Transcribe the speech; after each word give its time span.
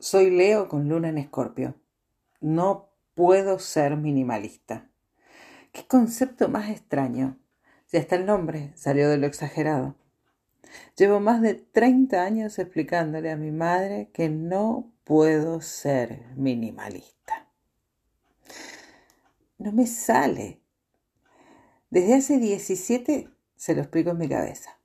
Soy 0.00 0.30
Leo 0.30 0.68
con 0.68 0.88
luna 0.88 1.08
en 1.08 1.18
escorpio. 1.18 1.74
No 2.40 2.88
puedo 3.14 3.58
ser 3.58 3.96
minimalista. 3.96 4.88
¿Qué 5.72 5.88
concepto 5.88 6.48
más 6.48 6.70
extraño? 6.70 7.36
Si 7.86 7.96
hasta 7.96 8.14
el 8.14 8.24
nombre 8.24 8.70
salió 8.76 9.10
de 9.10 9.16
lo 9.16 9.26
exagerado. 9.26 9.96
Llevo 10.96 11.18
más 11.18 11.42
de 11.42 11.54
30 11.54 12.22
años 12.22 12.60
explicándole 12.60 13.32
a 13.32 13.36
mi 13.36 13.50
madre 13.50 14.10
que 14.12 14.28
no 14.28 14.92
puedo 15.02 15.60
ser 15.60 16.26
minimalista. 16.36 17.48
No 19.58 19.72
me 19.72 19.88
sale. 19.88 20.60
Desde 21.90 22.14
hace 22.14 22.38
17 22.38 23.30
se 23.56 23.74
lo 23.74 23.80
explico 23.80 24.10
en 24.10 24.18
mi 24.18 24.28
cabeza. 24.28 24.78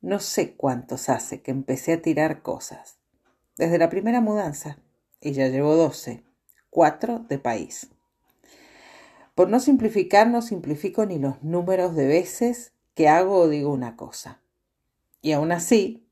No 0.00 0.20
sé 0.20 0.54
cuántos 0.54 1.08
hace 1.08 1.42
que 1.42 1.50
empecé 1.50 1.94
a 1.94 2.02
tirar 2.02 2.42
cosas 2.42 2.97
desde 3.58 3.78
la 3.78 3.90
primera 3.90 4.20
mudanza, 4.20 4.78
y 5.20 5.32
ya 5.32 5.48
llevo 5.48 5.74
12, 5.74 6.22
cuatro 6.70 7.26
de 7.28 7.38
país. 7.38 7.90
Por 9.34 9.50
no 9.50 9.60
simplificar, 9.60 10.28
no 10.28 10.42
simplifico 10.42 11.04
ni 11.06 11.18
los 11.18 11.42
números 11.42 11.94
de 11.94 12.06
veces 12.06 12.72
que 12.94 13.08
hago 13.08 13.36
o 13.36 13.48
digo 13.48 13.72
una 13.72 13.96
cosa. 13.96 14.40
Y 15.20 15.32
aún 15.32 15.52
así, 15.52 16.08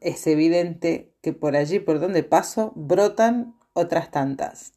es 0.00 0.26
evidente 0.26 1.14
que 1.20 1.32
por 1.32 1.56
allí 1.56 1.78
por 1.78 2.00
donde 2.00 2.24
paso 2.24 2.72
brotan 2.74 3.54
otras 3.72 4.10
tantas. 4.10 4.72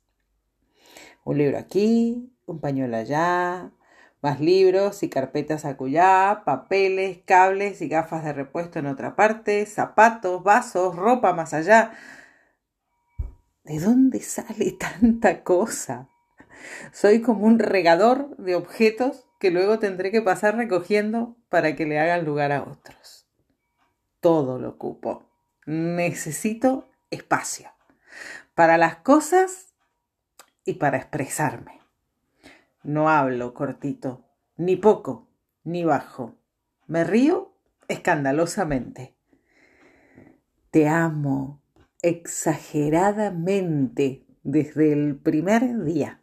Un 1.24 1.40
libro 1.40 1.58
aquí, 1.58 2.32
un 2.46 2.60
pañuelo 2.60 2.98
allá, 2.98 3.72
más 4.24 4.40
libros 4.40 5.04
y 5.04 5.10
carpetas 5.10 5.66
acullá, 5.66 6.44
papeles, 6.46 7.20
cables 7.26 7.82
y 7.82 7.90
gafas 7.90 8.24
de 8.24 8.32
repuesto 8.32 8.80
en 8.80 8.88
otra 8.88 9.18
parte, 9.18 9.66
zapatos, 9.66 10.42
vasos, 10.42 10.96
ropa 10.96 11.34
más 11.34 11.54
allá. 11.54 11.92
¿De 13.66 13.80
dónde 13.80 14.22
sale 14.22 14.72
tanta 14.80 15.44
cosa? 15.44 16.08
Soy 16.94 17.22
como 17.22 17.46
un 17.46 17.60
regador 17.60 18.38
de 18.38 18.56
objetos 18.56 19.28
que 19.40 19.52
luego 19.52 19.80
tendré 19.80 20.10
que 20.10 20.22
pasar 20.22 20.56
recogiendo 20.56 21.36
para 21.50 21.76
que 21.76 21.86
le 21.86 22.00
hagan 22.00 22.24
lugar 22.24 22.54
a 22.54 22.64
otros. 22.64 23.28
Todo 24.22 24.58
lo 24.58 24.70
ocupo. 24.70 25.30
Necesito 25.66 26.90
espacio 27.12 27.70
para 28.56 28.78
las 28.78 28.98
cosas 28.98 29.74
y 30.64 30.76
para 30.76 30.98
expresarme. 30.98 31.83
No 32.84 33.10
hablo 33.10 33.54
cortito, 33.54 34.26
ni 34.58 34.76
poco, 34.76 35.30
ni 35.64 35.86
bajo. 35.86 36.36
Me 36.86 37.06
río 37.06 37.56
escandalosamente. 37.88 39.16
Te 40.70 40.90
amo 40.90 41.62
exageradamente 42.02 44.26
desde 44.44 44.92
el 44.92 45.16
primer 45.16 45.86
día. 45.86 46.20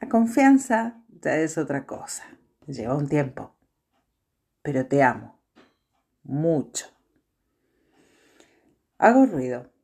La 0.00 0.08
confianza 0.08 1.02
ya 1.08 1.36
es 1.36 1.58
otra 1.58 1.84
cosa. 1.84 2.24
Lleva 2.66 2.96
un 2.96 3.08
tiempo. 3.08 3.54
Pero 4.62 4.86
te 4.86 5.02
amo. 5.02 5.42
Mucho. 6.22 6.86
Hago 8.96 9.26
ruido 9.26 9.75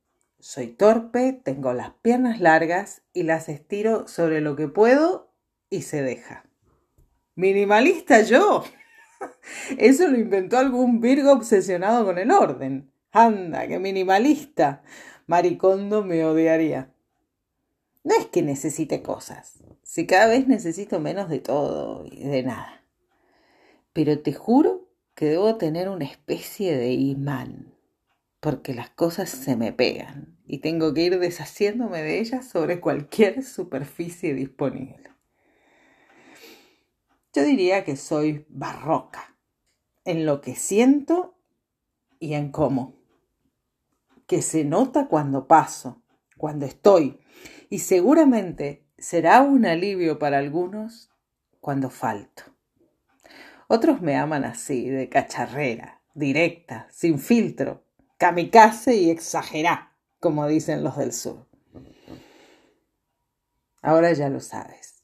soy 0.43 0.67
torpe, 0.67 1.33
tengo 1.33 1.73
las 1.73 1.93
piernas 2.03 2.41
largas 2.41 3.03
y 3.15 3.23
las 3.23 3.49
estiro 3.49 4.09
sobre 4.09 4.41
lo 4.41 4.57
que 4.57 4.67
puedo 4.67 5.31
y 5.71 5.83
se 5.83 6.03
deja. 6.03 6.45
Minimalista 7.37 8.23
yo. 8.23 8.65
Eso 9.79 10.09
lo 10.09 10.19
inventó 10.19 10.59
algún 10.59 11.01
Virgo 11.01 11.31
obsesionado 11.31 12.05
con 12.05 12.19
el 12.19 12.33
orden. 12.33 12.91
Anda, 13.13 13.69
qué 13.69 13.79
minimalista. 13.79 14.83
Maricondo 15.29 16.03
me 16.03 16.25
odiaría. 16.25 16.93
No 18.03 18.17
es 18.17 18.27
que 18.27 18.43
necesite 18.43 19.01
cosas, 19.01 19.63
si 19.85 20.09
cada 20.09 20.27
vez 20.27 20.49
necesito 20.49 20.99
menos 20.99 21.29
de 21.29 21.39
todo 21.39 22.05
y 22.05 22.25
de 22.25 22.43
nada. 22.43 22.85
Pero 23.93 24.19
te 24.19 24.33
juro 24.33 24.89
que 25.15 25.27
debo 25.27 25.55
tener 25.55 25.89
una 25.89 26.05
especie 26.05 26.77
de 26.77 26.91
imán 26.91 27.72
porque 28.43 28.75
las 28.75 28.91
cosas 28.91 29.31
se 29.31 29.55
me 29.55 29.73
pegan 29.73 30.37
y 30.49 30.59
tengo 30.59 30.93
que 30.93 31.03
ir 31.03 31.21
deshaciéndome 31.21 32.03
de 32.03 32.19
ellas 32.19 32.49
sobre 32.49 32.81
cualquier 32.81 33.45
superficie 33.45 34.35
disponible. 34.35 35.13
Yo 37.33 37.45
diría 37.45 37.85
que 37.85 37.95
soy 37.95 38.45
barroca 38.49 39.39
en 40.05 40.27
lo 40.27 40.41
que 40.41 40.57
siento 40.57 41.39
y 42.19 42.35
en 42.35 42.51
cómo, 42.51 42.97
que 44.27 44.43
se 44.43 44.65
nota 44.65 45.07
cuando 45.07 45.47
paso, 45.47 46.03
cuando 46.37 46.67
estoy, 46.67 47.21
y 47.71 47.79
seguramente 47.79 48.89
será 48.99 49.43
un 49.43 49.67
alivio 49.67 50.19
para 50.19 50.39
algunos 50.39 51.13
cuando 51.61 51.91
falto. 51.91 52.43
Otros 53.69 54.03
me 54.03 54.17
aman 54.17 54.45
así, 54.45 54.89
de 54.89 55.09
cacharrera, 55.09 56.03
directa, 56.13 56.89
sin 56.91 57.21
filtro, 57.21 57.85
kamikaze 58.23 58.95
y 58.95 59.11
exagerá, 59.11 59.97
como 60.21 60.47
dicen 60.47 60.85
los 60.85 60.97
del 60.97 61.13
sur. 61.13 61.45
Ahora 63.83 64.13
ya 64.13 64.29
lo 64.29 64.39
sabes. 64.39 65.03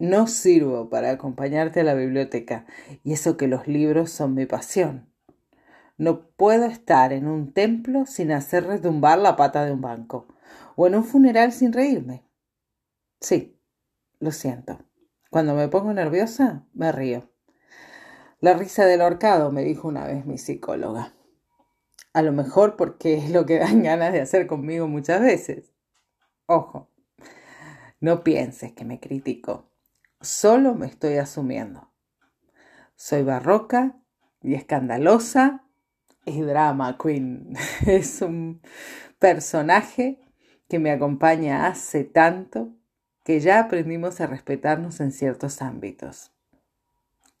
No 0.00 0.26
sirvo 0.26 0.90
para 0.90 1.12
acompañarte 1.12 1.78
a 1.78 1.84
la 1.84 1.94
biblioteca, 1.94 2.66
y 3.04 3.12
eso 3.12 3.36
que 3.36 3.46
los 3.46 3.68
libros 3.68 4.10
son 4.10 4.34
mi 4.34 4.46
pasión. 4.46 5.14
No 5.96 6.26
puedo 6.30 6.64
estar 6.64 7.12
en 7.12 7.28
un 7.28 7.52
templo 7.52 8.04
sin 8.04 8.32
hacer 8.32 8.66
retumbar 8.66 9.20
la 9.20 9.36
pata 9.36 9.64
de 9.64 9.70
un 9.70 9.80
banco, 9.80 10.26
o 10.74 10.88
en 10.88 10.96
un 10.96 11.04
funeral 11.04 11.52
sin 11.52 11.72
reírme. 11.72 12.24
Sí, 13.20 13.60
lo 14.18 14.32
siento. 14.32 14.80
Cuando 15.30 15.54
me 15.54 15.68
pongo 15.68 15.92
nerviosa, 15.92 16.66
me 16.72 16.90
río. 16.90 17.30
La 18.40 18.54
risa 18.54 18.86
del 18.86 19.02
ahorcado, 19.02 19.52
me 19.52 19.62
dijo 19.62 19.86
una 19.86 20.04
vez 20.04 20.26
mi 20.26 20.36
psicóloga. 20.36 21.14
A 22.14 22.22
lo 22.22 22.32
mejor 22.32 22.76
porque 22.76 23.18
es 23.18 23.30
lo 23.30 23.44
que 23.44 23.58
dan 23.58 23.82
ganas 23.82 24.12
de 24.12 24.20
hacer 24.20 24.46
conmigo 24.46 24.86
muchas 24.86 25.20
veces. 25.20 25.74
Ojo, 26.46 26.88
no 28.00 28.22
pienses 28.22 28.72
que 28.72 28.84
me 28.84 29.00
critico. 29.00 29.68
Solo 30.20 30.76
me 30.76 30.86
estoy 30.86 31.16
asumiendo. 31.16 31.90
Soy 32.94 33.24
barroca 33.24 33.96
y 34.40 34.54
escandalosa 34.54 35.64
y 36.24 36.40
drama 36.42 36.96
queen. 36.98 37.54
Es 37.86 38.22
un 38.22 38.62
personaje 39.18 40.20
que 40.68 40.78
me 40.78 40.92
acompaña 40.92 41.66
hace 41.66 42.04
tanto 42.04 42.76
que 43.24 43.40
ya 43.40 43.58
aprendimos 43.58 44.20
a 44.20 44.28
respetarnos 44.28 45.00
en 45.00 45.10
ciertos 45.10 45.60
ámbitos. 45.62 46.30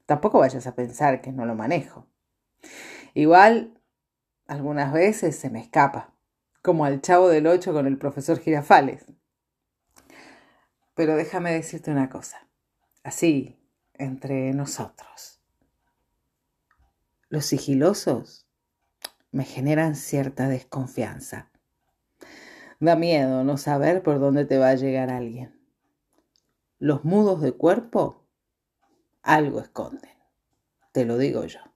Tampoco 0.06 0.40
vayas 0.40 0.66
a 0.66 0.74
pensar 0.74 1.20
que 1.20 1.30
no 1.30 1.46
lo 1.46 1.54
manejo. 1.54 2.08
Igual 3.14 3.80
algunas 4.54 4.92
veces 4.92 5.36
se 5.36 5.50
me 5.50 5.60
escapa, 5.60 6.14
como 6.62 6.84
al 6.84 7.00
chavo 7.00 7.28
del 7.28 7.46
ocho 7.46 7.72
con 7.72 7.86
el 7.86 7.98
profesor 7.98 8.38
Girafales. 8.38 9.04
Pero 10.94 11.16
déjame 11.16 11.52
decirte 11.52 11.90
una 11.90 12.08
cosa, 12.08 12.46
así, 13.02 13.58
entre 13.94 14.52
nosotros. 14.52 15.40
Los 17.28 17.46
sigilosos 17.46 18.46
me 19.32 19.44
generan 19.44 19.96
cierta 19.96 20.48
desconfianza. 20.48 21.50
Da 22.78 22.94
miedo 22.94 23.42
no 23.42 23.56
saber 23.56 24.02
por 24.02 24.20
dónde 24.20 24.44
te 24.44 24.58
va 24.58 24.68
a 24.68 24.74
llegar 24.76 25.10
alguien. 25.10 25.60
Los 26.78 27.04
mudos 27.04 27.40
de 27.40 27.52
cuerpo 27.52 28.28
algo 29.22 29.60
esconden, 29.60 30.16
te 30.92 31.04
lo 31.04 31.18
digo 31.18 31.44
yo. 31.44 31.73